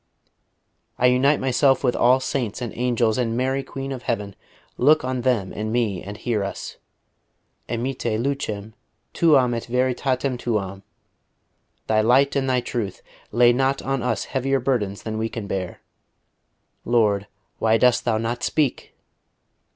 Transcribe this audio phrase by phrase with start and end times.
[0.97, 4.35] I unite myself with all saints and angels and Mary Queen of Heaven;
[4.75, 6.77] look on them and me, and hear us.
[7.69, 8.73] Emitte lucem
[9.13, 10.81] tuam et veritatem tuam.
[11.85, 13.03] Thy light and Thy truth!
[13.31, 15.81] Lay not on us heavier burdens than we can bear.
[16.83, 17.27] Lord,
[17.59, 18.95] why dost Thou not speak!"